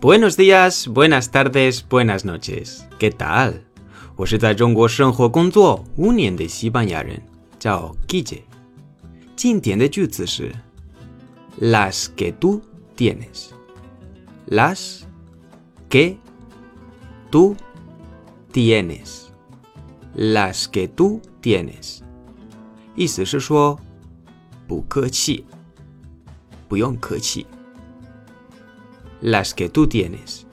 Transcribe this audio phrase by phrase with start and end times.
[0.00, 2.80] Buenos días, buenas tardes, buenas noches.
[2.98, 3.62] ¿Qué tal?
[4.16, 7.22] 我是在中国生活工作五年的西班牙人，
[7.58, 8.42] 叫 Guille。
[9.36, 10.52] 经典的句子是
[11.60, 12.60] las que tú
[12.96, 13.50] tienes,
[14.46, 15.04] las
[15.88, 16.16] que
[17.30, 17.56] tú
[18.52, 19.28] tienes,
[20.14, 22.00] las que tú tienes。
[22.96, 23.78] 意思是说
[24.66, 25.44] 不客气，
[26.68, 27.46] 不用客气。
[29.25, 30.43] Las que tú tienes,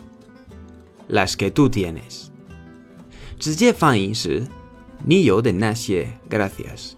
[1.06, 2.28] las que tú tienes。
[3.38, 4.46] 直接翻译是
[5.04, 6.92] 你有的那些 gracias。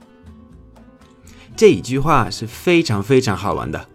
[1.57, 3.89] 这一句话是非常非常好玩的。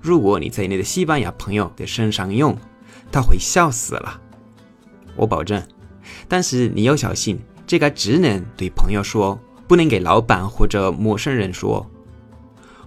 [0.00, 2.56] 如果你在你的西班牙朋友的身上用，
[3.12, 4.20] 他会笑死了，
[5.14, 5.62] 我保证。
[6.26, 11.88] 但是你要小心，这个只能对朋友说，不能给老板或者陌生人说。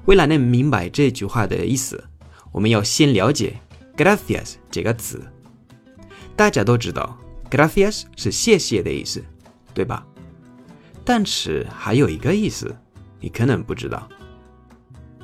[0.03, 2.03] 为了能明白这句话的意思，
[2.51, 3.61] 我们要先了解
[3.95, 5.21] gracias 这个词。
[6.35, 7.17] 大家都知道
[7.49, 9.23] ，gracias 是谢谢的意思，
[9.73, 10.05] 对吧？
[11.05, 12.75] 但是还有一个意思，
[13.19, 14.07] 你可能不知道。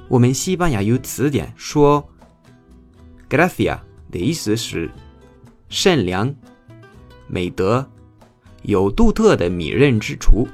[0.07, 2.07] 我们西班牙有词典说
[3.29, 3.79] ，gracia
[4.11, 4.91] 的意思是
[5.69, 6.35] 善良、
[7.27, 7.89] 美德、
[8.63, 10.47] 有独特的迷人之处。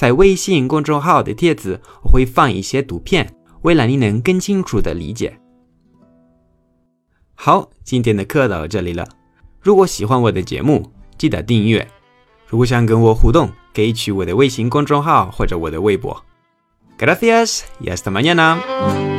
[0.00, 5.38] 在微信公众号的帖子我会放一些图片，为了你能更清楚的理解。
[7.34, 9.06] 好，今天的课到这里了。
[9.60, 11.86] 如果喜欢我的节目，记得订阅。
[12.46, 16.24] 如果想跟我互动，可以去我的微信公众号或者我的微博。
[16.96, 19.09] Gracias y hasta mañana.